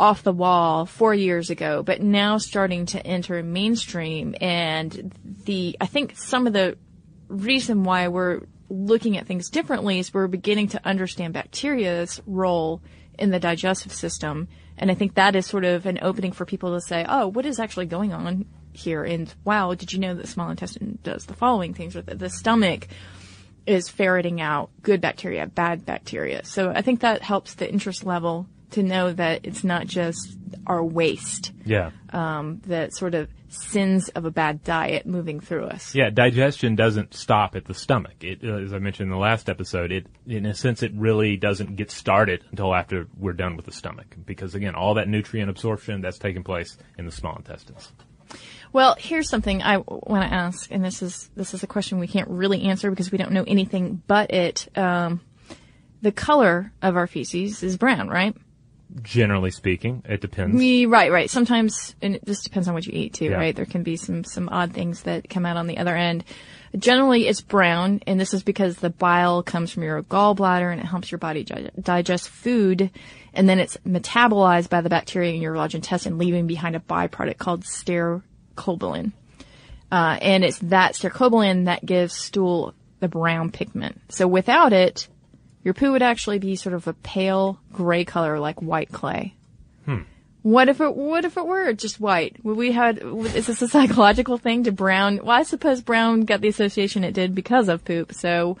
[0.00, 4.34] off the wall four years ago, but now starting to enter mainstream.
[4.40, 5.12] And
[5.44, 6.78] the I think some of the
[7.28, 12.82] reason why we're looking at things differently is we're beginning to understand bacteria's role
[13.18, 14.48] in the digestive system.
[14.76, 17.46] And I think that is sort of an opening for people to say, oh, what
[17.46, 19.02] is actually going on here?
[19.04, 22.18] And wow, did you know that the small intestine does the following things or that
[22.18, 22.88] the stomach
[23.66, 26.42] is ferreting out good bacteria, bad bacteria.
[26.44, 30.82] So I think that helps the interest level to know that it's not just our
[30.82, 31.90] waste Yeah.
[32.10, 35.94] um, that sort of sins of a bad diet moving through us.
[35.94, 38.22] Yeah, digestion doesn't stop at the stomach.
[38.22, 41.36] It, uh, as I mentioned in the last episode, it, in a sense, it really
[41.36, 44.16] doesn't get started until after we're done with the stomach.
[44.24, 47.92] Because again, all that nutrient absorption that's taking place in the small intestines.
[48.72, 52.06] Well, here's something I want to ask, and this is this is a question we
[52.06, 54.68] can't really answer because we don't know anything but it.
[54.76, 55.22] Um,
[56.00, 58.36] the color of our feces is brown, right?
[59.02, 60.56] Generally speaking, it depends.
[60.56, 61.30] We, right, right.
[61.30, 63.36] Sometimes, and it just depends on what you eat too, Yeah.
[63.36, 63.54] right?
[63.54, 66.24] There can be some, some odd things that come out on the other end.
[66.76, 70.84] Generally, it's brown, and this is because the bile comes from your gallbladder and it
[70.86, 72.90] helps your body gi- digest food,
[73.32, 77.38] and then it's metabolized by the bacteria in your large intestine, leaving behind a byproduct
[77.38, 79.12] called stercobilin.
[79.90, 84.00] Uh, and it's that stercobilin that gives stool the brown pigment.
[84.10, 85.08] So without it,
[85.64, 89.34] your poo would actually be sort of a pale gray color like white clay.
[90.42, 92.36] What if it what if it were just white?
[92.44, 95.18] Would we had is this a psychological thing to brown?
[95.22, 98.14] Well, I suppose brown got the association it did because of poop.
[98.14, 98.56] So,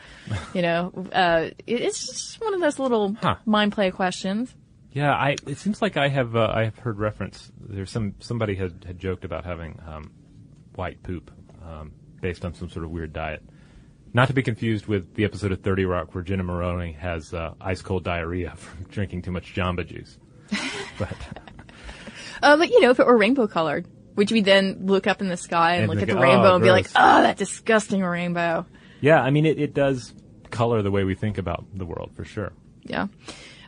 [0.52, 3.36] you know, uh, it's just one of those little Huh.
[3.46, 4.52] mind play questions.
[4.92, 5.36] Yeah, I.
[5.46, 6.34] It seems like I have.
[6.34, 7.50] Uh, I have heard reference.
[7.60, 10.10] There's some somebody had, had joked about having um,
[10.74, 11.30] white poop
[11.64, 13.42] um, based on some sort of weird diet.
[14.18, 17.54] Not to be confused with the episode of Thirty Rock where Jenna Maroney has uh,
[17.60, 20.18] ice cold diarrhea from drinking too much Jamba Juice.
[20.98, 21.16] But
[22.42, 25.28] Uh, but you know, if it were rainbow colored, would we then look up in
[25.28, 28.02] the sky and, And look at the rainbow "Oh, and be like, "Oh, that disgusting
[28.02, 28.66] rainbow."
[29.00, 30.12] yeah, I mean, it, it does
[30.50, 32.52] color the way we think about the world for sure.
[32.82, 33.06] Yeah.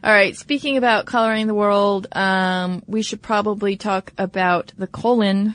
[0.02, 0.36] All right.
[0.36, 5.54] Speaking about coloring the world, um, we should probably talk about the colon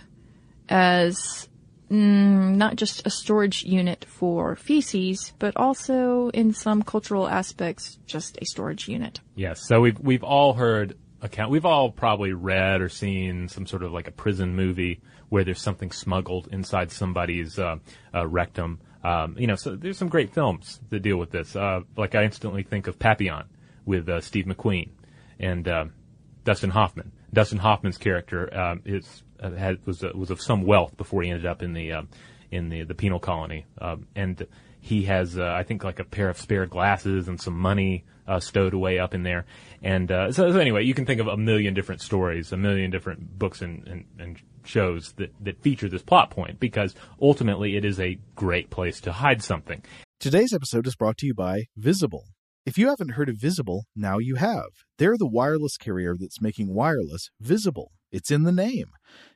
[0.70, 1.50] as
[1.90, 8.38] mm, not just a storage unit for feces, but also in some cultural aspects, just
[8.42, 9.20] a storage unit.
[9.36, 9.68] Yes.
[9.68, 11.52] So we've we've all heard account.
[11.52, 15.62] We've all probably read or seen some sort of like a prison movie where there's
[15.62, 17.78] something smuggled inside somebody's uh,
[18.14, 18.80] uh, rectum.
[19.04, 21.56] Um, you know, so there's some great films that deal with this.
[21.56, 23.46] Uh, like I instantly think of Papillon
[23.86, 24.90] with uh, Steve McQueen
[25.40, 25.86] and uh,
[26.44, 27.12] Dustin Hoffman.
[27.34, 31.46] Dustin Hoffman's character um, is had was uh, was of some wealth before he ended
[31.46, 32.04] up in the uh,
[32.52, 33.66] in the the penal colony,
[34.16, 34.48] and
[34.86, 38.40] he has uh, I think like a pair of spare glasses and some money uh,
[38.40, 39.46] stowed away up in there.
[39.82, 42.92] And uh, so, so anyway, you can think of a million different stories, a million
[42.92, 47.86] different books and, and, and shows that, that feature this plot point because ultimately it
[47.86, 49.84] is a great place to hide something.
[50.20, 52.26] Today's episode is brought to you by Visible.
[52.66, 54.70] If you haven't heard of Visible, now you have.
[54.98, 57.92] They're the wireless carrier that's making wireless visible.
[58.12, 58.88] It's in the name.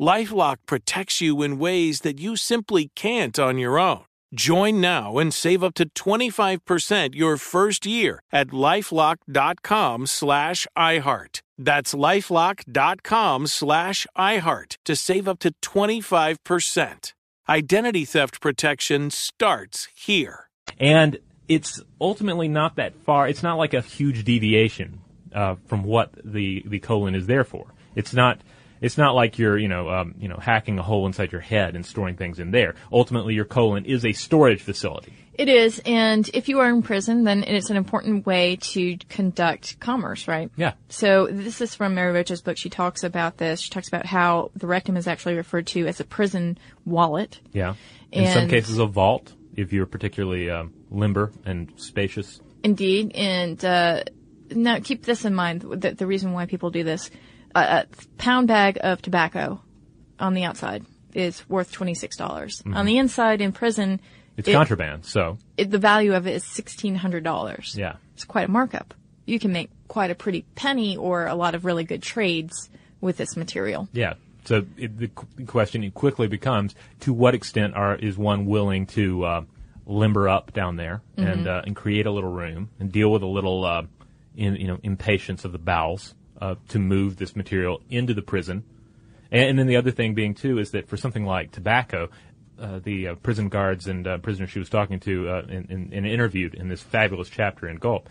[0.00, 4.04] Lifelock protects you in ways that you simply can't on your own.
[4.34, 11.40] Join now and save up to 25% your first year at lifelock.com slash iHeart.
[11.56, 17.12] That's lifelock.com slash iHeart to save up to 25%.
[17.48, 20.48] Identity theft protection starts here.
[20.80, 23.28] And it's ultimately not that far.
[23.28, 25.00] It's not like a huge deviation
[25.32, 27.66] uh, from what the, the colon is there for.
[27.94, 28.40] It's not
[28.84, 31.74] it's not like you're, you know, um, you know, hacking a hole inside your head
[31.74, 32.74] and storing things in there.
[32.92, 35.14] Ultimately, your colon is a storage facility.
[35.32, 39.80] It is, and if you are in prison, then it's an important way to conduct
[39.80, 40.50] commerce, right?
[40.56, 40.74] Yeah.
[40.90, 42.58] So this is from Mary Roach's book.
[42.58, 43.60] She talks about this.
[43.60, 47.40] She talks about how the rectum is actually referred to as a prison wallet.
[47.52, 47.76] Yeah.
[48.12, 52.38] In some cases, a vault, if you're particularly um, limber and spacious.
[52.62, 54.04] Indeed, and uh,
[54.50, 55.62] now keep this in mind.
[55.62, 57.10] The, the reason why people do this:
[57.54, 57.86] a, a
[58.18, 59.60] pound bag of tobacco
[60.18, 60.84] on the outside
[61.14, 62.62] is worth twenty six dollars.
[62.66, 64.00] On the inside, in prison,
[64.36, 67.74] It's it- contraband, so it, the value of it is sixteen hundred dollars.
[67.78, 67.96] yeah.
[68.14, 68.94] It's quite a markup.
[69.26, 72.68] You can make quite a pretty penny or a lot of really good trades
[73.00, 73.88] with this material.
[73.92, 74.14] Yeah.
[74.44, 79.24] So it, the qu- question quickly becomes: To what extent are is one willing to
[79.24, 79.42] uh,
[79.86, 83.26] limber up down there and uh, and create a little room and deal with a
[83.26, 83.82] little uh,
[84.36, 88.64] in, you know impatience of the bowels uh, to move this material into the prison?
[89.30, 92.10] And, and then the other thing being too is that for something like tobacco,
[92.58, 95.92] uh, the uh, prison guards and uh, prisoners she was talking to uh, and, and,
[95.92, 98.08] and interviewed in this fabulous chapter in Gulp,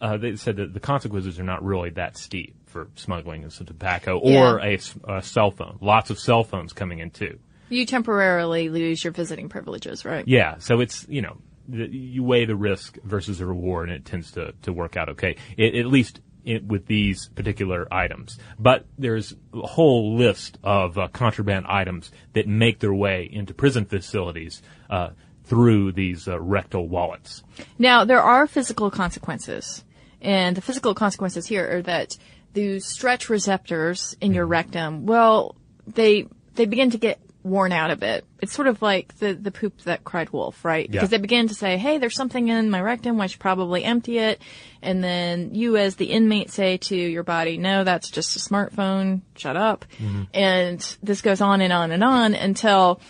[0.00, 4.18] uh, they said that the consequences are not really that steep for smuggling some tobacco
[4.18, 4.76] or Yeah.
[5.06, 5.78] a, a cell phone.
[5.80, 7.38] Lots of cell phones coming in too.
[7.70, 10.26] You temporarily lose your visiting privileges, right?
[10.26, 11.38] Yeah, so it's you know
[11.68, 15.08] the, you weigh the risk versus the reward, and it tends to to work out
[15.10, 15.36] okay.
[15.56, 21.08] It, at least it, with these particular items, but there's a whole list of uh,
[21.08, 25.10] contraband items that make their way into prison facilities uh,
[25.44, 27.42] through these uh, rectal wallets.
[27.78, 29.84] Now, there are physical consequences.
[30.20, 32.16] And the physical consequences here are that
[32.54, 35.54] the stretch receptors in your rectum, well,
[35.86, 38.24] they, they begin to get worn out a bit.
[38.40, 40.90] It's sort of like the, the poop that cried wolf, right?
[40.90, 44.18] Because they begin to say, hey, there's something in my rectum, I should probably empty
[44.18, 44.40] it.
[44.82, 49.22] And then you as the inmate say to your body, no, that's just a smartphone,
[49.36, 49.84] shut up.
[49.98, 50.22] Mm-hmm.
[50.34, 53.00] And this goes on and on and on until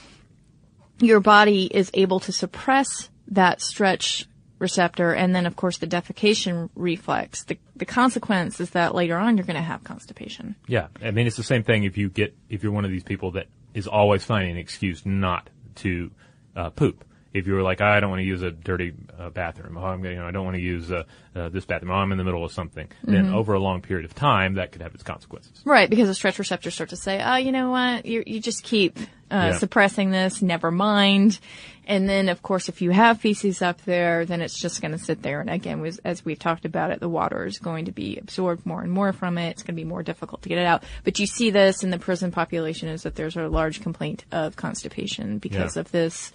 [1.00, 4.26] your body is able to suppress that stretch
[4.58, 7.44] receptor and then of course the defecation reflex.
[7.44, 10.56] The, the consequence is that later on you're going to have constipation.
[10.66, 13.04] Yeah, I mean it's the same thing if you get if you're one of these
[13.04, 16.10] people that is always finding an excuse not to
[16.56, 17.04] uh, poop.
[17.34, 20.00] If you were like, I don't want to use a dirty uh, bathroom, oh, I'm,
[20.02, 21.04] gonna- you know, I don't want to use uh,
[21.36, 24.06] uh, this bathroom, oh, I'm in the middle of something, then over a long period
[24.06, 25.60] of time, that could have its consequences.
[25.64, 28.64] Right, because the stretch receptors start to say, oh, you know what, you you just
[28.64, 29.02] keep uh,
[29.52, 29.58] Yeah.
[29.58, 31.38] suppressing this, never mind.
[31.88, 34.98] And then, of course, if you have feces up there, then it's just going to
[34.98, 35.40] sit there.
[35.40, 38.82] And again, as we've talked about it, the water is going to be absorbed more
[38.82, 39.48] and more from it.
[39.52, 40.84] It's going to be more difficult to get it out.
[41.02, 44.54] But you see this in the prison population is that there's a large complaint of
[44.54, 45.80] constipation because Yeah.
[45.80, 46.30] of this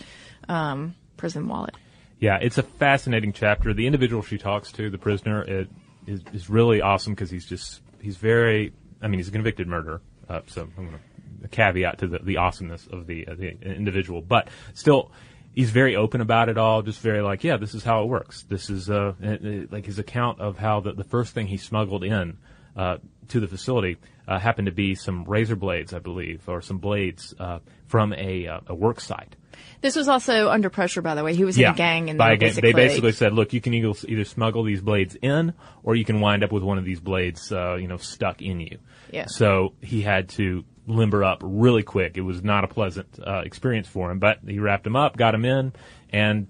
[0.49, 1.75] um, prison wallet.
[2.19, 3.75] Yeah, it's a fascinating chapter.
[3.75, 5.69] The individual she talks to, the prisoner, it,
[6.07, 8.73] is, is really awesome because he's just, he's very,
[9.03, 10.01] I mean, he's a convicted murderer.
[10.27, 10.99] Uh, so I'm going to
[11.43, 15.11] a caveat to the, the awesomeness of the, uh, the individual, but still,
[15.53, 16.81] he's very open about it all.
[16.81, 18.43] Just very like, yeah, this is how it works.
[18.43, 19.37] This is, uh, uh, uh,
[19.71, 22.37] like his account of how the, the first thing he smuggled in,
[22.75, 22.97] uh,
[23.29, 23.97] to the facility,
[24.27, 28.47] uh, happened to be some razor blades, I believe, or some blades, uh, from a,
[28.47, 29.35] uh, a work site.
[29.81, 31.35] This was also under pressure, by the way.
[31.35, 33.93] He was in a gang, and they basically, They basically said, look, you can either,
[34.07, 37.51] either smuggle these blades in, or you can wind up with one of these blades,
[37.51, 38.79] uh, you know, stuck in you.
[39.11, 39.25] Yeah.
[39.27, 42.17] So he had to limber up really quick.
[42.17, 45.33] It was not a pleasant uh, experience for him, but he wrapped him up, got
[45.35, 45.73] him in,
[46.11, 46.47] and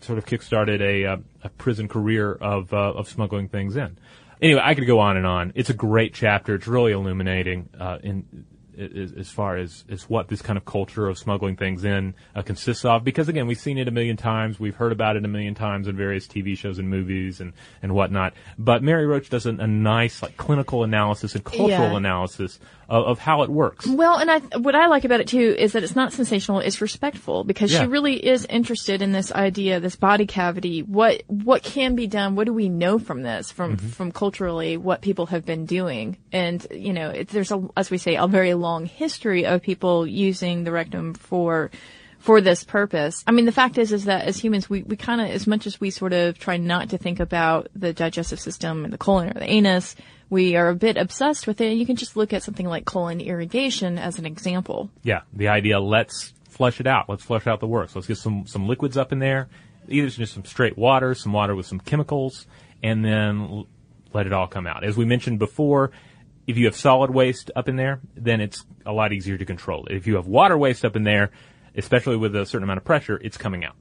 [0.00, 3.98] sort of kickstarted a, uh, a prison career of uh, of smuggling things in.
[4.42, 5.52] Anyway, I could go on and on.
[5.54, 6.54] It's a great chapter.
[6.54, 8.46] It's really illuminating uh, in
[8.78, 12.84] as, far as, as what this kind of culture of smuggling things in uh, consists
[12.84, 13.04] of.
[13.04, 14.58] Because again, we've seen it a million times.
[14.58, 17.94] We've heard about it a million times in various TV shows and movies and, and
[17.94, 18.34] whatnot.
[18.58, 21.96] But Mary Roach does a, a nice like clinical analysis and cultural Yeah.
[21.96, 22.58] analysis
[22.88, 23.86] of, of how it works.
[23.86, 26.80] Well, and I, what I like about it too is that it's not sensational; it's
[26.80, 27.80] respectful because Yeah.
[27.82, 30.82] she really is interested in this idea, this body cavity.
[30.82, 32.36] What what can be done?
[32.36, 33.88] What do we know from this, from Mm-hmm.
[33.88, 36.16] from culturally, what people have been doing?
[36.32, 40.06] And you know, it, there's a, as we say, a very long history of people
[40.06, 41.70] using the rectum for
[42.18, 43.22] for this purpose.
[43.26, 45.66] I mean, the fact is, is that as humans, we, we kind of, as much
[45.66, 49.28] as we sort of try not to think about the digestive system and the colon
[49.28, 49.94] or the anus,
[50.34, 51.74] we are a bit obsessed with it.
[51.74, 54.90] You can just look at something like colon irrigation as an example.
[55.04, 57.08] Yeah, the idea, let's flush it out.
[57.08, 57.94] Let's flush out the works.
[57.94, 59.48] Let's get some, some liquids up in there.
[59.88, 62.48] Either just some straight water, some water with some chemicals,
[62.82, 63.64] and then
[64.12, 64.82] let it all come out.
[64.82, 65.92] As we mentioned before,
[66.48, 69.86] if you have solid waste up in there, then it's a lot easier to control.
[69.88, 71.30] If you have water waste up in there,
[71.76, 73.76] especially with a certain amount of pressure, it's coming out.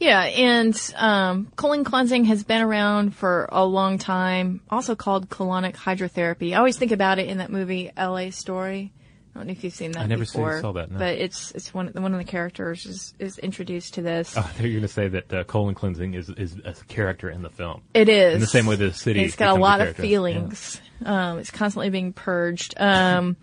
[0.00, 5.74] Yeah, and um, colon cleansing has been around for a long time, also called colonic
[5.74, 6.52] hydrotherapy.
[6.52, 8.30] I always think about it in that movie L.A.
[8.30, 8.92] Story.
[9.34, 10.98] I don't know if you've seen that I never seen- before, saw that, no.
[10.98, 14.34] but it's it's one one of the characters is, is introduced to this.
[14.36, 17.50] Oh, they're going to say that uh, colon cleansing is, is a character in the
[17.50, 17.82] film.
[17.94, 18.34] It is.
[18.34, 19.28] In the same way that the city is.
[19.28, 20.80] It's got a becomes a lot of feelings.
[21.04, 22.74] Um, it's constantly being purged.
[22.80, 23.36] Um,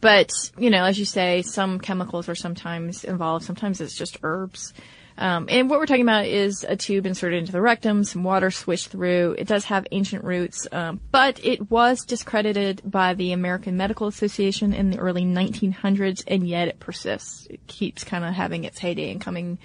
[0.00, 3.44] but, you know, as you say, some chemicals are sometimes involved.
[3.44, 4.72] Sometimes it's just herbs.
[5.18, 8.50] Um, and what we're talking about is a tube inserted into the rectum, some water
[8.50, 9.36] swished through.
[9.38, 14.74] It does have ancient roots, um, but it was discredited by the American Medical Association
[14.74, 17.46] in the early 1900s, and yet it persists.
[17.48, 19.58] It keeps kind of having its heyday and coming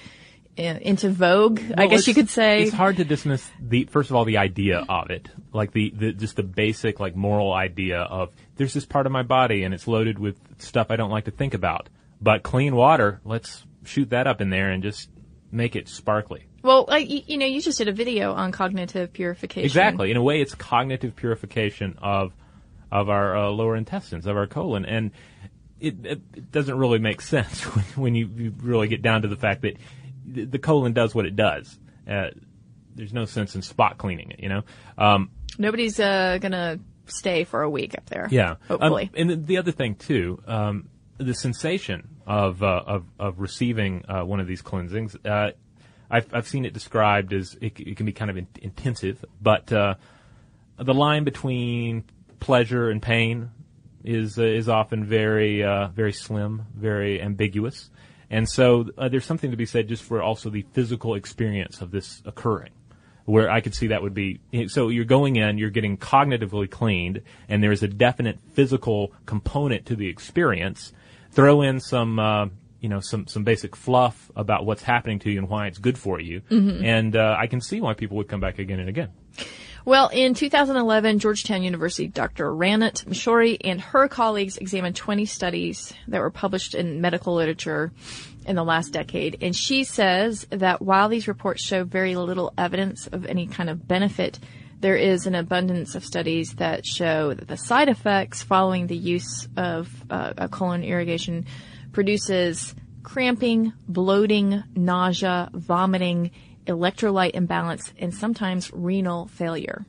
[0.58, 2.64] uh, into vogue, I guess you could say.
[2.64, 6.12] It's hard to dismiss the first of all the idea of it, like the, the
[6.14, 9.88] just the basic like moral idea of there's this part of my body and it's
[9.88, 11.90] loaded with stuff I don't like to think about.
[12.22, 15.10] But clean water, let's shoot that up in there and just
[15.52, 16.46] make it sparkly.
[16.64, 19.66] Well, like, you, know, you just did a video on cognitive purification.
[19.66, 20.12] Exactly.
[20.12, 22.34] In a way, it's cognitive purification of
[22.92, 25.12] of our uh, lower intestines, of our colon, and
[25.80, 29.38] it, it, doesn't really make sense when, when you, you really get down to the
[29.38, 29.78] fact that
[30.26, 31.80] the, the colon does what it does.
[32.08, 32.28] Uh,
[32.94, 34.64] there's no sense in spot cleaning it, you know.
[34.98, 38.28] Um, Nobody's uh, gonna stay for a week up there.
[38.30, 38.56] yeah.
[38.68, 39.04] Hopefully.
[39.04, 44.06] Um, and the- the other thing too, um, the sensation of uh, of of receiving
[44.08, 45.18] uh, one of these cleansings.
[45.26, 45.52] Uh,
[46.10, 49.72] I've I've seen it described as it, it can be kind of in, intensive, but
[49.74, 49.96] uh,
[50.78, 52.06] the line between
[52.40, 53.52] pleasure and pain
[54.06, 57.90] is uh, is often very uh, very slim, very ambiguous,
[58.30, 62.24] and so there's something to be said just for also the physical experience of this
[62.26, 62.72] occurring.
[63.26, 67.24] Where I could see that would be so you're going in, you're getting cognitively cleaned,
[67.50, 70.94] and there is a definite physical component to the experience.
[71.32, 72.20] Throw in some.
[72.20, 72.48] Uh,
[72.80, 76.00] you know some some basic fluff about what's happening to you and why it's good
[76.00, 76.42] for you,
[76.84, 79.10] and uh, I can see why people would come back again and again.
[79.84, 82.54] Well, in 2011, Georgetown University Dr.
[82.54, 87.92] Ranit Mishori and her colleagues examined 20 studies that were published in medical literature
[88.46, 89.40] in the last decade.
[89.42, 93.88] And she says that while these reports show very little evidence of any kind of
[93.88, 94.40] benefit,
[94.82, 99.48] there is an abundance of studies that show that the side effects following the use
[99.56, 101.46] of uh, a colon irrigation
[101.92, 106.32] produces cramping, bloating, nausea, vomiting,
[106.66, 109.86] electrolyte imbalance, and sometimes renal failure.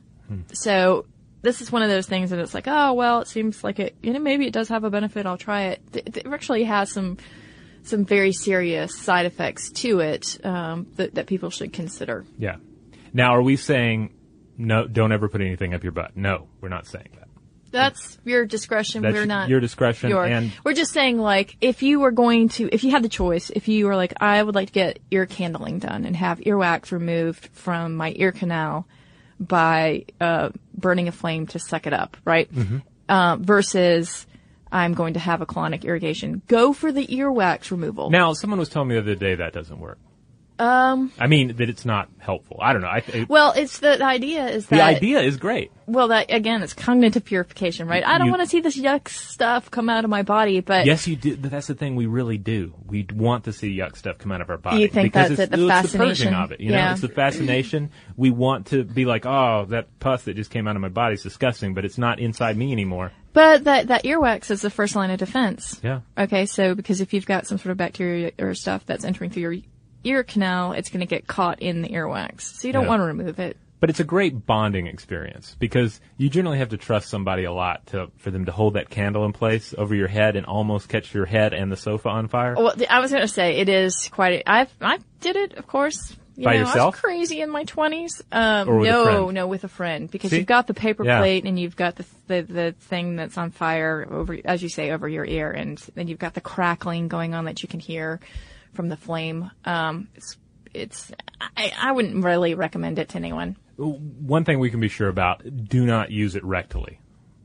[0.53, 1.05] So
[1.41, 3.95] this is one of those things that it's like, oh well, it seems like it.
[4.01, 5.25] You know, maybe it does have a benefit.
[5.25, 5.81] I'll try it.
[5.93, 7.17] It actually has some
[7.83, 12.25] some very serious side effects to it um, that that people should consider.
[12.37, 12.55] Yeah.
[13.13, 14.11] Now, are we saying
[14.57, 14.87] no?
[14.87, 16.15] Don't ever put anything up your butt.
[16.15, 17.27] No, we're not saying that.
[17.71, 19.01] That's your discretion.
[19.01, 22.49] That's we're not your discretion, your- and we're just saying like if you were going
[22.49, 24.99] to if you had the choice if you were like I would like to get
[25.09, 28.87] ear candling done and have earwax removed from my ear canal
[29.39, 32.53] by uh, burning a flame to suck it up, right?
[32.53, 32.77] Mm-hmm.
[33.09, 34.27] Uh, versus
[34.71, 36.43] I'm going to have a colonic irrigation.
[36.47, 38.11] Go for the earwax removal.
[38.11, 39.97] now someone was telling me the other day that doesn't work.
[40.63, 42.57] Um, I mean that it's not helpful.
[42.61, 42.87] I don't know.
[42.87, 45.71] I, it, well, it's the, the idea is that the idea is great.
[45.87, 48.05] well that again it's cognitive purification, right?
[48.05, 51.07] I don't want to see this yuck stuff come out of my body, but Yes,
[51.07, 51.35] you do.
[51.35, 51.95] But that's the thing.
[51.95, 52.73] We really do.
[52.87, 54.81] We want to see yuck stuff come out of our body.
[54.81, 56.33] You think because that's it's, it, the it's the fascination?
[56.33, 56.59] of it.
[56.61, 56.91] You know, Yeah.
[56.93, 57.91] it's the fascination.
[58.15, 61.15] We want to be like, oh, that pus that just came out of my body
[61.15, 63.11] is disgusting, but it's not inside me anymore.
[63.33, 65.79] But that, that earwax is the first line of defense.
[65.83, 66.01] Yeah.
[66.15, 69.41] Okay, so because if you've got some sort of bacteria or stuff that's entering through
[69.41, 69.55] your
[70.03, 72.41] ear canal, it's going to get caught in the earwax.
[72.41, 72.89] So you don't Yeah.
[72.89, 73.57] want to remove it.
[73.79, 77.85] But it's a great bonding experience because you generally have to trust somebody a lot
[77.87, 81.13] to for them to hold that candle in place over your head and almost catch
[81.13, 82.55] your head and the sofa on fire.
[82.55, 84.35] Well, I was going to say it is quite.
[84.39, 86.15] A, I've I did it, of course.
[86.37, 86.93] You By know, I yourself?
[86.95, 88.23] was crazy in my twenties.
[88.31, 90.37] Um, Or with a no, no, with a friend because See?
[90.37, 91.19] you've got the paper Yeah.
[91.19, 94.91] plate and you've got the, the the thing that's on fire over, as you say,
[94.91, 98.21] over your ear, and then you've got the crackling going on that you can hear
[98.73, 99.49] from the flame.
[99.65, 100.37] Um, it's
[100.73, 103.57] it's I, I wouldn't really recommend it to anyone.
[103.77, 106.97] One thing we can be sure about: do not use it rectally.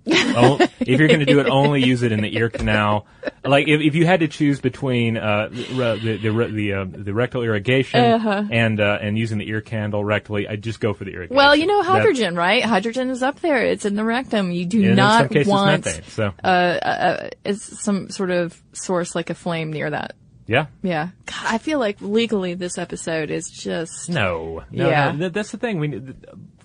[0.40, 3.06] Oh, if you're going to do it, only use it in the ear canal.
[3.44, 7.12] Like if, if you had to choose between uh, re- the the the, uh, the
[7.12, 8.00] rectal irrigation
[8.50, 11.36] and uh, and using the ear candle rectally, I'd just go for the irrigation.
[11.36, 12.64] Well, you know hydrogen, right?
[12.64, 13.66] Hydrogen is up there.
[13.66, 14.50] It's in the rectum.
[14.50, 16.04] You do not cases, want methane.
[16.04, 16.32] So
[17.44, 20.14] is some sort of source like a flame near that.
[20.46, 21.08] yeah, Yeah.
[21.44, 25.12] I feel like legally this episode is just no, no, Yeah.
[25.12, 25.78] no, that's the thing.
[25.78, 26.00] We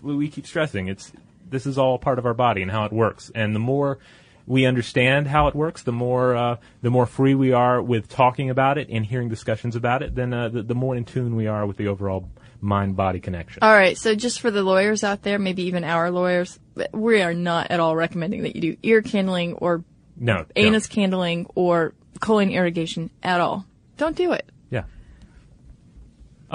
[0.01, 1.11] we keep stressing it's
[1.49, 3.99] this is all part of our body and how it works, and the more
[4.45, 8.49] we understand how it works, the more uh, the more free we are with talking
[8.49, 10.15] about it and hearing discussions about it.
[10.15, 12.28] Then uh, the, the more in tune we are with the overall
[12.59, 13.59] mind body connection.
[13.61, 16.59] All right, so just for the lawyers out there, maybe even our lawyers,
[16.91, 19.84] we are not at all recommending that you do ear candling or
[20.17, 20.51] no, don't.
[20.55, 23.65] anus candling or colon irrigation at all.
[23.97, 24.49] Don't do it.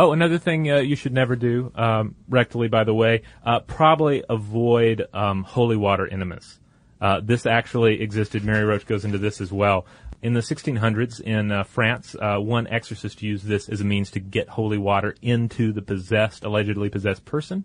[0.00, 4.22] Oh, another thing uh, you should never do um, rectally, by the way, uh, probably
[4.30, 6.60] avoid um, holy water enemas.
[7.00, 8.44] Uh, this actually existed.
[8.44, 9.86] Mary Roach goes into this as well.
[10.22, 14.20] In the 1600s in uh, France, uh, one exorcist used this as a means to
[14.20, 17.64] get holy water into the possessed, allegedly possessed person.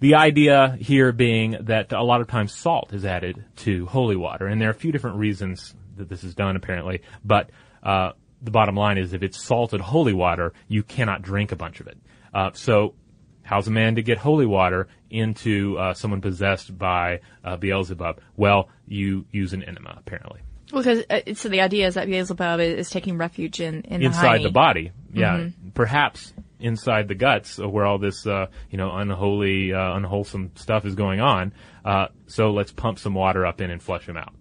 [0.00, 4.46] The idea here being that a lot of times salt is added to holy water,
[4.46, 7.02] and there are a few different reasons that this is done, apparently.
[7.24, 7.50] But
[7.82, 8.12] uh,
[8.42, 11.86] the bottom line is, if it's salted holy water, you cannot drink a bunch of
[11.86, 11.98] it.
[12.34, 12.94] Uh, so,
[13.42, 18.20] how's a man to get holy water into uh, someone possessed by uh, Beelzebub?
[18.36, 20.40] Well, you use an enema, apparently,
[20.72, 24.40] Because uh, so the idea is that Beelzebub is, taking refuge in, in the inside
[24.40, 24.44] hiney.
[24.44, 24.92] the body.
[25.12, 30.84] Yeah, perhaps inside the guts, where all this uh, you know unholy, uh, unwholesome stuff
[30.84, 31.52] is going on.
[31.84, 34.34] Uh, so let's pump some water up in and flush him out.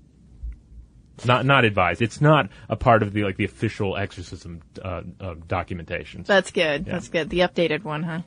[1.25, 2.01] Not not advised.
[2.01, 6.23] It's not a part of the like the official exorcism uh, uh, documentation.
[6.23, 6.85] That's good.
[6.85, 7.29] That's good.
[7.29, 8.21] The updated one, huh?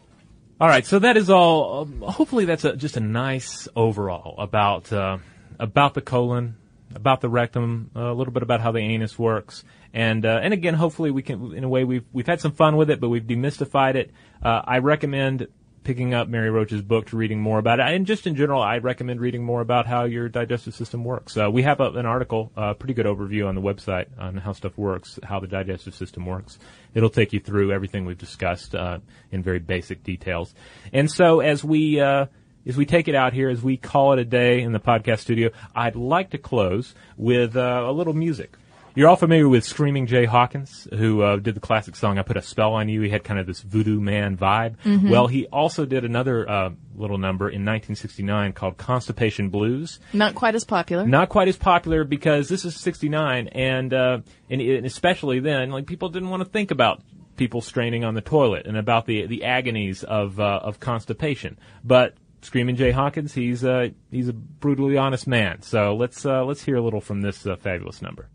[0.61, 1.83] All right, so that is all.
[1.83, 5.19] Um, hopefully, that's a, just a nice overall about uh,
[5.59, 6.57] about the colon,
[6.95, 10.75] about the rectum, a little bit about how the anus works, and uh, and again,
[10.75, 11.55] hopefully, we can.
[11.55, 14.13] In a way, we've we've had some fun with it, but we've demystified it.
[14.43, 15.49] Uh, I recommend
[15.85, 18.79] picking up Mary Roach's book to reading more about it, and just in general, I
[18.79, 21.37] recommend reading more about how your digestive system works.
[21.37, 24.53] Uh, we have a, an article, a pretty good overview on the website on how
[24.53, 26.59] stuff works, how the digestive system works.
[26.95, 28.99] It'll take you through everything we've discussed uh,
[29.31, 30.55] in very basic details.
[30.93, 32.27] And so, as we uh,
[32.67, 35.21] as we take it out here, as we call it a day in the podcast
[35.21, 38.57] studio, I'd like to close with uh, a little music.
[38.97, 42.37] You're all familiar with Screaming Jay Hawkins, who uh, did the classic song "I Put
[42.37, 44.77] a Spell on You." He had kind of this voodoo man vibe.
[45.11, 50.55] Well, he also did another uh, little number in 1969 called "Constipation Blues." Not quite
[50.55, 51.05] as popular.
[51.07, 54.19] Not quite as popular because this is 69, and uh,
[54.49, 57.03] and, and especially then, like people didn't want to think about
[57.37, 61.59] people straining on the toilet and about the the agonies of uh, of constipation.
[61.83, 65.63] But Screaming Jay Hawkins, he's uh, he's a brutally honest man.
[65.63, 68.29] So let's uh, let's hear a little from this uh, fabulous number.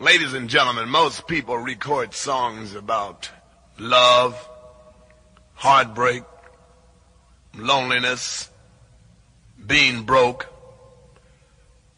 [0.00, 3.28] Ladies and gentlemen, most people record songs about
[3.80, 4.48] love,
[5.54, 6.22] heartbreak,
[7.56, 8.48] loneliness,
[9.66, 10.46] being broke.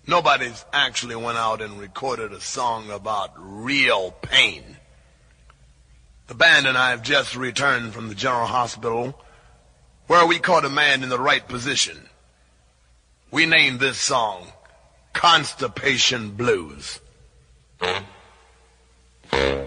[0.06, 4.78] Nobody's actually went out and recorded a song about real pain.
[6.28, 9.20] The band and I have just returned from the General Hospital
[10.06, 12.08] where we caught a man in the right position.
[13.30, 14.46] We named this song
[15.12, 17.00] Constipation Blues.
[17.80, 19.66] The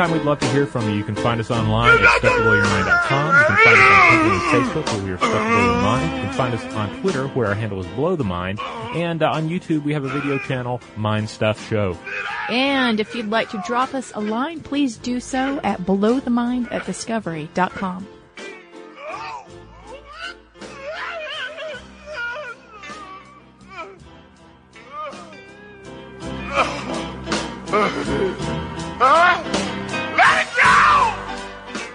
[0.00, 0.96] meantime, we'd love to hear from you.
[0.96, 3.36] You can find us online at stufftoblowyourmind.com.
[3.36, 5.82] You can find us on Twitter and Facebook where we are Stuff to Blow Your
[5.82, 6.16] Mind.
[6.16, 8.60] You can find us on Twitter where our handle is Blow the Mind.
[8.60, 11.98] And uh, on YouTube, we have a video channel, Mind Stuff Show.
[12.48, 16.86] And if you'd like to drop us a line, please do so at blowthemind at
[16.86, 18.06] discovery.com.
[27.72, 28.06] Let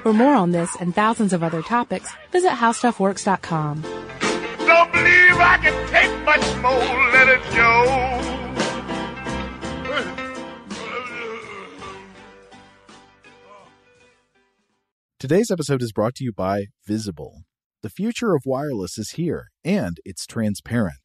[0.06, 3.82] For more on this and thousands of other topics, visit howstuffworks.com.
[3.82, 7.10] Don't believe I can take much more.
[7.12, 8.22] Let it go.
[15.20, 17.42] Today's episode is brought to you by Visible.
[17.82, 21.05] The future of wireless is here, and it's transparent.